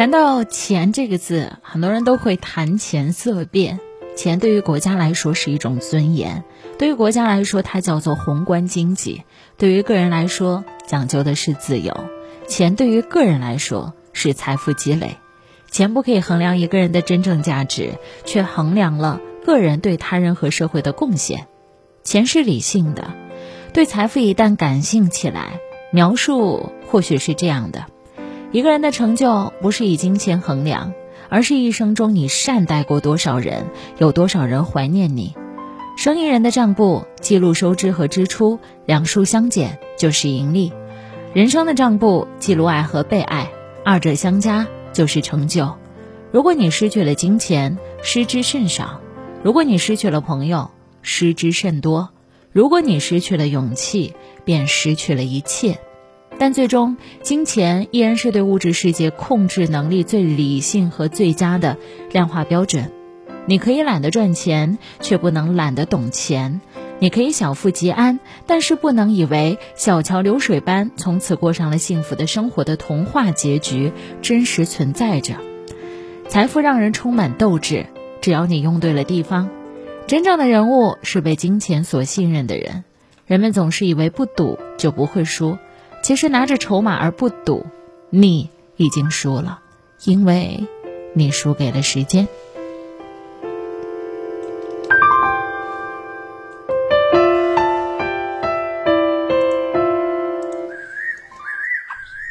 [0.00, 3.80] 谈到钱这个字，很多人都会谈钱色变。
[4.16, 6.42] 钱对于国家来说是一种尊严，
[6.78, 9.24] 对于国家来说，它叫做宏观经济；
[9.58, 11.94] 对于个人来说，讲究的是自由。
[12.48, 15.18] 钱对于个人来说是财富积累，
[15.70, 21.46] 钱不可以衡量一个人的真正价值，却衡量了个人对他人和社会的贡献。
[22.04, 23.10] 钱是理性的，
[23.74, 25.60] 对财富一旦感性起来，
[25.92, 27.84] 描述或许是这样的。
[28.52, 30.92] 一个人的成就不是以金钱衡量，
[31.28, 33.66] 而是一生中你善待过多少人，
[33.98, 35.36] 有多少人怀念你。
[35.96, 40.72] 生意人的账簿记录收支和支出，两数相减就是盈利；
[41.32, 43.52] 人生的账簿记录爱和被爱，
[43.84, 45.76] 二者相加就是成就。
[46.32, 48.98] 如果你失去了金钱，失之甚少；
[49.44, 52.08] 如果你失去了朋友，失之甚多；
[52.50, 54.14] 如果你失去了勇气，
[54.44, 55.78] 便失去了一切。
[56.40, 61.76] 但最终，金钱依然是对物质世界控制能力最理性和最佳的
[62.12, 62.90] 量化标准。
[63.44, 66.62] 你可以懒得赚钱，却不能懒得懂钱；
[66.98, 75.34] 你可以小富即安，但是不能以为小桥流水般从此过上了幸福的生活的童话结局真实存在着。
[76.26, 77.84] 财富让人充满斗志，
[78.22, 79.50] 只要你用对了地方。
[80.06, 82.82] 真正的人物是被金钱所信任的人。
[83.26, 85.58] 人们总是以为不赌就不会输。
[86.10, 87.66] 其实拿着筹码而不赌，
[88.10, 89.60] 你已经输了，
[90.02, 90.66] 因为
[91.14, 92.26] 你输给了时间。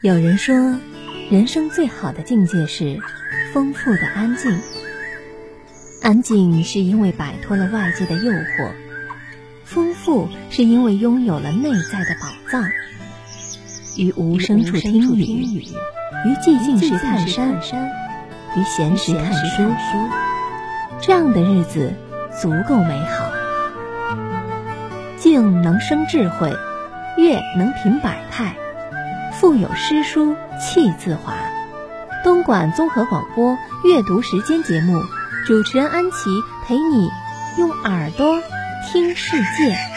[0.00, 0.56] 有人说，
[1.30, 2.98] 人生最好的境界是
[3.54, 4.50] 丰富的安静。
[6.02, 8.72] 安静是因为摆脱了外界的诱惑，
[9.64, 12.68] 丰富是因为拥有了内在的宝藏。
[13.96, 15.22] 于无声处听雨，
[16.24, 17.60] 于寂静时看山，
[18.56, 19.62] 于闲时看书，
[21.00, 21.92] 这样的日子
[22.40, 23.30] 足够美好。
[25.18, 26.50] 静能生智慧，
[27.16, 28.54] 乐能品百态，
[29.32, 31.34] 腹有诗书气自华。
[32.24, 35.00] 东莞综合广播阅读时间节目，
[35.46, 36.30] 主持人安琪
[36.66, 37.08] 陪你
[37.58, 38.40] 用耳朵
[38.90, 39.89] 听世界。